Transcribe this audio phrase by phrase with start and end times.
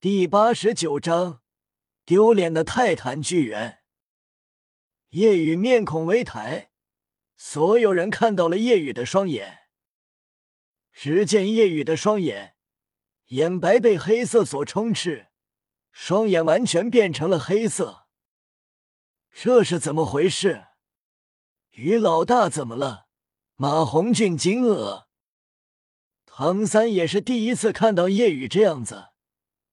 [0.00, 1.40] 第八十九章，
[2.04, 3.80] 丢脸的泰坦巨猿。
[5.08, 6.70] 夜雨面孔微抬，
[7.36, 9.58] 所有人看到了夜雨的双眼。
[10.92, 12.54] 只见夜雨的双眼，
[13.30, 15.30] 眼白被黑色所充斥，
[15.90, 18.06] 双眼完全变成了黑色。
[19.32, 20.66] 这是怎么回事？
[21.70, 23.08] 于老大怎么了？
[23.56, 25.06] 马红俊惊愕。
[26.24, 29.07] 唐三也是第一次看到夜雨这样子，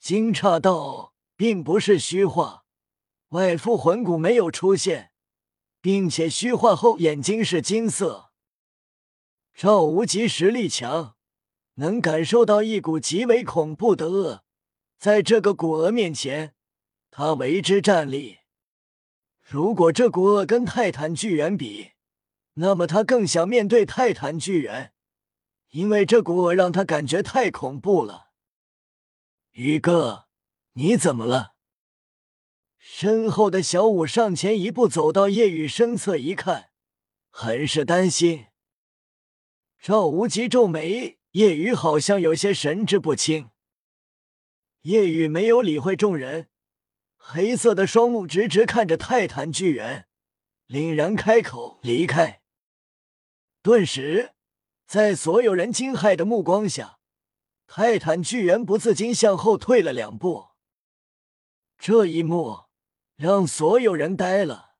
[0.00, 2.64] 惊诧道：“并不是虚化，
[3.28, 5.12] 外附魂骨没有出现，
[5.82, 8.30] 并且虚化后眼睛是金色。”
[9.54, 11.16] 赵无极实力强，
[11.74, 14.42] 能感受到一股极为恐怖的恶，
[14.98, 16.54] 在这个古额面前，
[17.10, 18.38] 他为之战栗。
[19.42, 21.90] 如果这股恶跟泰坦巨猿比，
[22.54, 24.94] 那么他更想面对泰坦巨猿，
[25.72, 28.29] 因为这股恶让他感觉太恐怖了。
[29.52, 30.28] 宇哥，
[30.74, 31.54] 你怎么了？
[32.78, 36.70] 身后的小五上前一步，走到叶雨身侧一看，
[37.30, 38.46] 很是担心。
[39.80, 43.50] 赵无极皱眉，叶雨好像有些神志不清。
[44.82, 46.48] 叶雨没有理会众人。
[47.16, 50.06] 黑色的双目直直看着泰坦巨猿，
[50.68, 52.40] 凛然开口：“离开。”
[53.62, 54.30] 顿时，
[54.86, 56.99] 在所有人惊骇的目光下，
[57.72, 60.48] 泰坦巨猿不自禁向后退了两步。
[61.78, 62.64] 这一幕
[63.14, 64.74] 让所有人呆了，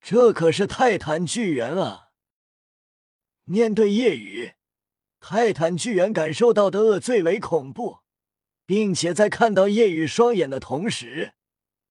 [0.00, 2.10] 这可是泰坦巨猿啊！
[3.42, 4.52] 面对夜雨，
[5.18, 7.98] 泰坦巨猿感受到的恶最为恐怖，
[8.64, 11.34] 并且在看到夜雨双眼的同时。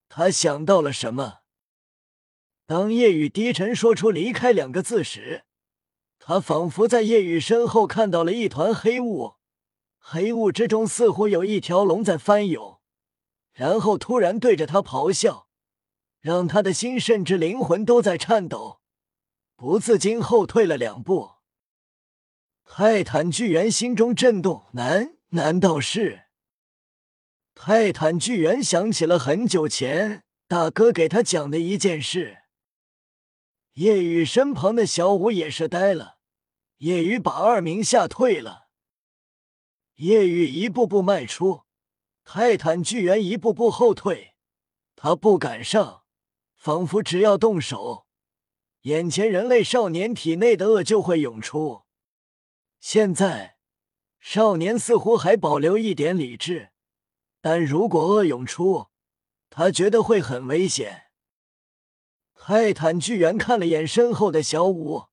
[0.08, 1.40] 他想到了什么？
[2.66, 5.44] 当夜雨低沉说出“离开”两个字时，
[6.18, 9.36] 他仿佛在夜雨身后看到了一团黑雾，
[10.10, 12.80] 黑雾之中似乎有一条龙在翻涌，
[13.52, 15.50] 然后突然对着他咆哮，
[16.22, 18.80] 让他的心甚至灵魂都在颤抖，
[19.58, 21.32] 不自禁后退了两步。
[22.64, 26.28] 泰坦巨猿心中震动，难难道是？
[27.54, 32.44] 泰坦巨猿想起了很久前大哥给他讲的一件事。
[33.74, 36.20] 夜雨身旁的小五也是呆了。
[36.78, 38.67] 夜雨把二明吓退了。
[39.98, 41.64] 夜雨一步步迈出，
[42.24, 44.36] 泰坦巨猿一步步后退。
[44.96, 46.04] 他不敢上，
[46.56, 48.06] 仿佛只要动手，
[48.82, 51.86] 眼前人类少年体内的恶就会涌出。
[52.80, 53.58] 现在，
[54.20, 56.70] 少年似乎还保留一点理智。
[57.42, 58.90] 但如果恶涌出，
[59.50, 61.06] 他觉得会很危险。
[62.36, 65.06] 泰坦巨猿看了眼身后的小五，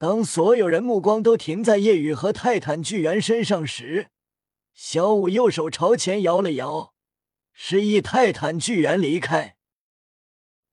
[0.00, 4.08] 当所有人目光都停在夜雨和泰坦巨猿身上时，
[4.72, 6.94] 小五右手朝前摇了摇，
[7.52, 9.58] 示意泰坦巨猿离开。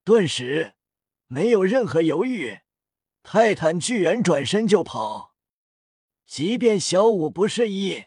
[0.05, 0.75] 顿时，
[1.25, 2.59] 没有任何犹豫，
[3.21, 5.35] 泰坦巨猿转身就跑。
[6.25, 8.05] 即便小五不示意，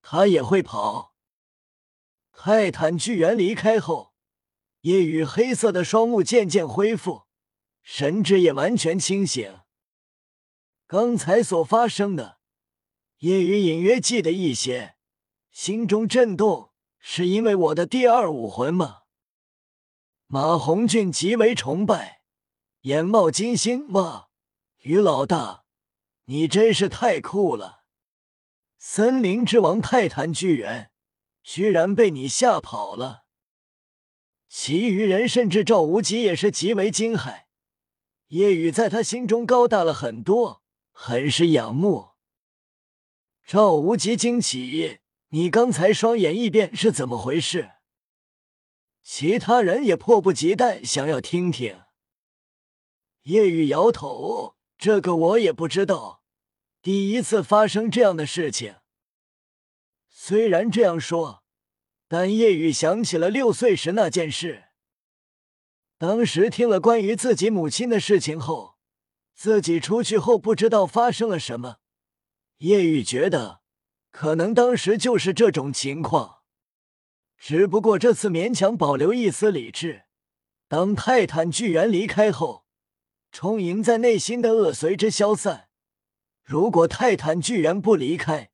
[0.00, 1.16] 他也会跑。
[2.32, 4.14] 泰坦巨猿离开后，
[4.82, 7.22] 夜雨黑色的双目渐渐恢复，
[7.82, 9.58] 神智也完全清醒。
[10.90, 12.40] 刚才所发生的，
[13.18, 14.96] 夜雨隐约记得一些，
[15.52, 19.02] 心中震动，是因为我的第二武魂吗？
[20.26, 22.22] 马红俊极为崇拜，
[22.80, 23.86] 眼冒金星。
[23.92, 24.30] 哇，
[24.78, 25.62] 于老大，
[26.24, 27.84] 你真是太酷了！
[28.76, 30.90] 森林之王泰坦巨猿。
[31.44, 33.26] 居然被你吓跑了！
[34.48, 37.44] 其余人甚至赵无极也是极为惊骇。
[38.26, 42.10] 叶雨在他心中高大了很多，很是仰慕。
[43.46, 47.72] 赵无极惊奇：“你刚才双眼异变是怎么回事？”
[49.02, 51.82] 其他人也迫不及待想要听听。
[53.22, 56.22] 叶雨摇头：“这个我也不知道，
[56.80, 58.76] 第一次发生这样的事情。”
[60.08, 61.42] 虽然这样说，
[62.06, 64.66] 但叶雨想起了六岁时那件事。
[65.96, 68.69] 当时听了关于自己母亲的事情后，
[69.42, 71.78] 自己出去后不知道发生了什么。
[72.58, 73.62] 叶雨觉得，
[74.10, 76.42] 可能当时就是这种情况，
[77.38, 80.02] 只不过这次勉强保留一丝理智。
[80.68, 82.66] 当泰坦巨猿离开后，
[83.32, 85.70] 充盈在内心的恶随之消散。
[86.44, 88.50] 如果泰坦巨猿不离开，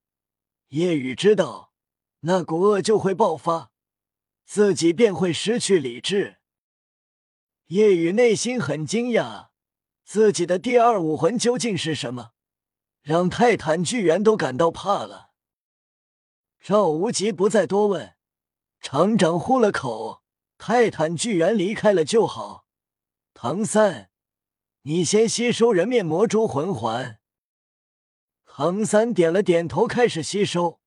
[0.69, 1.73] 叶雨知道，
[2.21, 3.73] 那股恶就会爆发，
[4.45, 6.37] 自己便会失去理智。
[7.67, 9.49] 叶雨内心很惊讶，
[10.07, 12.31] 自己的第二武魂究竟是什么，
[13.03, 15.31] 让泰坦巨猿都感到怕了。
[16.61, 18.15] 赵无极不再多问，
[18.81, 20.23] 厂长呼了口
[20.59, 22.67] ：“泰坦巨猿离开了就好。”
[23.35, 24.11] 唐三，
[24.83, 27.19] 你先吸收人面魔蛛魂环。
[28.45, 30.81] 唐三点了点头，开始吸收。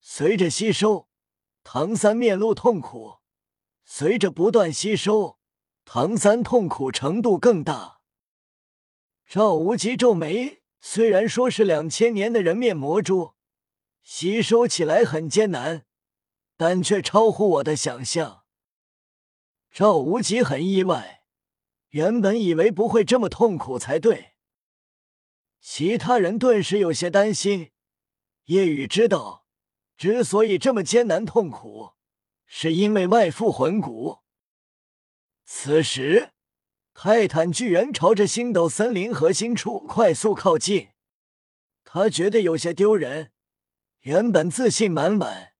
[0.00, 1.08] 随着吸收，
[1.64, 3.18] 唐三面露痛苦。
[3.84, 5.38] 随着不断吸收，
[5.84, 8.01] 唐三痛苦程度更大。
[9.34, 13.32] 赵无极皱眉，虽然说是两千年的人面魔蛛，
[14.02, 15.86] 吸收起来很艰难，
[16.58, 18.44] 但却超乎我的想象。
[19.70, 21.22] 赵无极很意外，
[21.92, 24.34] 原本以为不会这么痛苦才对。
[25.58, 27.70] 其他人顿时有些担心。
[28.44, 29.46] 叶雨知道，
[29.96, 31.92] 之所以这么艰难痛苦，
[32.44, 34.18] 是因为外附魂骨。
[35.46, 36.32] 此时，
[36.94, 40.90] 泰坦巨猿朝着星斗森林核心处快速靠近。
[41.84, 43.32] 他觉得有些丢人。
[44.00, 45.52] 原本自信满满，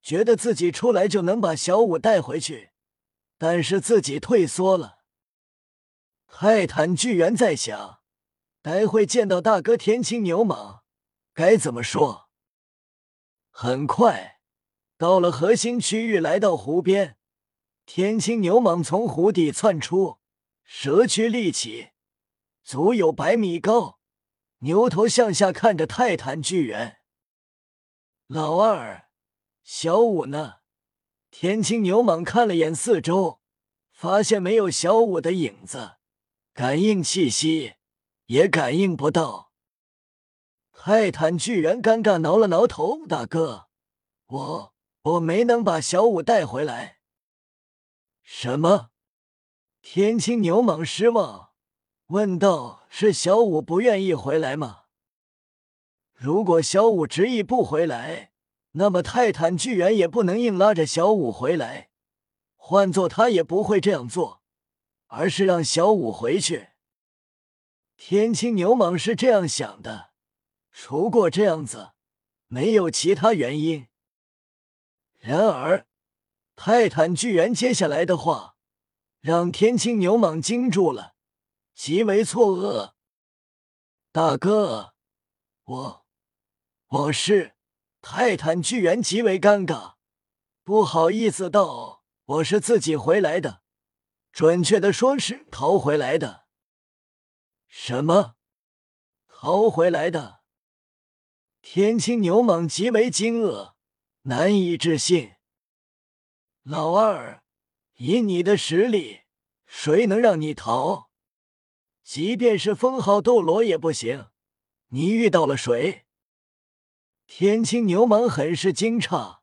[0.00, 2.70] 觉得自己出来就能把小五带回去，
[3.36, 4.98] 但是自己退缩了。
[6.28, 7.98] 泰坦巨猿在想。
[8.62, 10.80] 待会见到大哥天青牛蟒，
[11.32, 12.28] 该怎么说？
[13.48, 14.38] 很快
[14.98, 17.16] 到了核心区域，来到湖边，
[17.86, 20.19] 天青牛蟒从湖底窜出，
[20.72, 21.90] 蛇躯立起，
[22.62, 23.98] 足有百米高，
[24.58, 27.00] 牛头向下看着泰坦巨猿。
[28.28, 29.08] 老二，
[29.64, 30.60] 小五呢？
[31.28, 33.40] 天青牛蟒看了眼四周，
[33.90, 35.96] 发现没有小五的影子，
[36.54, 37.74] 感应气息。
[38.26, 39.50] 也感应不到。
[40.70, 43.68] 泰坦巨猿尴尬挠了挠头：“大哥，
[44.26, 47.00] 我我没能把小五带回来。”
[48.22, 48.92] 什么？
[49.82, 51.52] 天青牛蟒失望
[52.08, 54.84] 问道：“是小五不愿意回来吗？
[56.12, 58.32] 如果小五执意不回来，
[58.72, 61.90] 那么泰坦巨猿也不能硬拉着小五回来。
[62.56, 64.42] 换做他也不会这样做，
[65.06, 66.68] 而是让小五回去。”
[67.96, 70.10] 天青牛蟒是这样想的，
[70.70, 71.92] 除过这样子，
[72.48, 73.88] 没有其他原因。
[75.18, 75.86] 然而，
[76.54, 78.49] 泰坦巨猿接下来的话
[79.20, 81.14] 让天青牛蟒惊住了，
[81.74, 82.94] 极为错愕。
[84.12, 84.94] 大哥，
[85.64, 86.06] 我
[86.86, 87.54] 我是
[88.00, 89.96] 泰坦巨猿，极为尴尬，
[90.64, 93.62] 不好意思道，我是自己回来的，
[94.32, 96.46] 准确的说是逃回来的。
[97.68, 98.36] 什么？
[99.26, 100.40] 逃回来的？
[101.60, 103.74] 天青牛蟒极为惊愕，
[104.22, 105.34] 难以置信。
[106.62, 107.39] 老二，
[108.02, 109.24] 以你的实力，
[109.66, 111.10] 谁能让你逃？
[112.02, 114.28] 即便是封号斗罗也不行。
[114.88, 116.06] 你遇到了谁？
[117.26, 119.40] 天青牛蟒很是惊诧，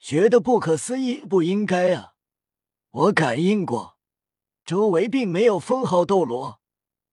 [0.00, 2.14] 觉得不可思议，不应该啊！
[2.90, 3.96] 我感应过，
[4.64, 6.60] 周围并没有封号斗罗。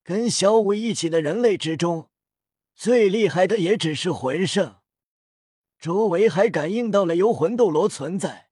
[0.02, 2.10] 跟小五一起的人类之中，
[2.74, 4.78] 最厉害的也只是魂圣。
[5.80, 8.50] 周围还感应到了游魂斗罗存在，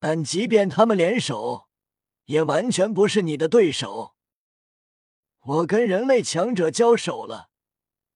[0.00, 1.68] 但即便他们联手，
[2.24, 4.16] 也完全不是你的对手。
[5.40, 7.50] 我跟人类强者交手了，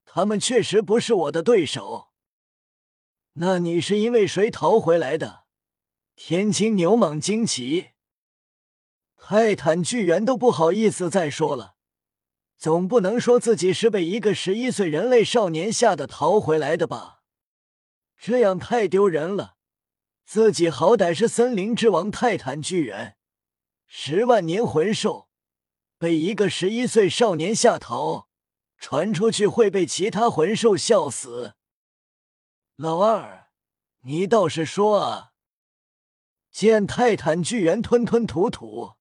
[0.06, 2.08] 他们确实不是我的对手。
[3.34, 5.44] 那你是因为谁逃回来的？
[6.16, 7.90] 天青牛蟒惊奇，
[9.16, 11.74] 泰坦巨猿都不好意思再说了。
[12.56, 17.22] 总不能说自己是被一个十一岁人类少年吓得逃回来的吧？
[18.16, 19.56] 这样太丢人了。
[20.24, 23.16] 自己好歹是森林之王泰坦巨猿，
[23.86, 25.28] 十万年魂兽，
[25.98, 28.28] 被一个十一岁少年吓逃，
[28.78, 31.54] 传出去会被其他魂兽笑死。
[32.76, 33.50] 老二，
[34.00, 35.32] 你倒是说啊！
[36.50, 38.94] 见泰坦巨猿吞吞吐吐，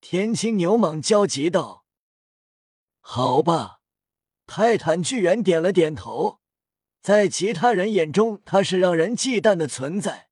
[0.00, 1.84] 天青牛蟒焦急道。
[3.00, 3.80] 好吧，
[4.46, 6.40] 泰坦巨猿点了点头。
[7.02, 10.29] 在其他人眼中，他是让人忌惮的存在，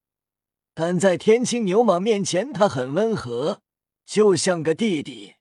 [0.80, 3.62] 但在天青牛蟒面前，他很温和，
[4.06, 5.35] 就像个弟弟。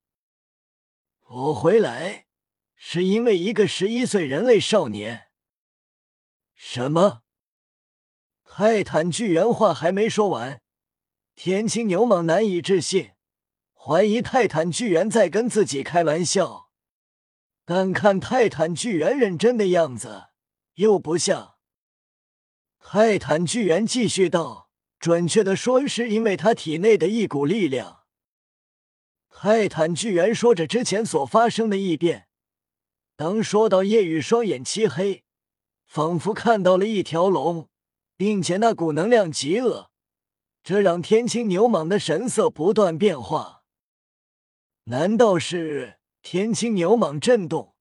[1.29, 2.25] 我回来
[2.75, 5.27] 是因为一个十一岁人类少年。
[6.55, 7.21] 什么？
[8.45, 10.59] 泰坦巨猿话还没说完，
[11.35, 13.11] 天青牛蟒难以置信，
[13.75, 16.71] 怀疑泰坦巨猿在跟自己开玩笑。
[17.63, 20.29] 但看泰坦巨猿认真的样子，
[20.73, 21.57] 又不像。
[22.79, 24.66] 泰坦巨猿继续道
[24.99, 28.03] ：“准确的说，是因为他体内的一股力量。”
[29.29, 32.27] 泰坦巨猿说着之前所发生的异变。
[33.15, 35.23] 当说到夜雨，双眼漆黑，
[35.85, 37.69] 仿佛看到了一条龙，
[38.15, 39.91] 并且那股能量极恶，
[40.63, 43.63] 这让天青牛蟒的神色不断变化。
[44.85, 47.75] 难道是天青牛蟒震动？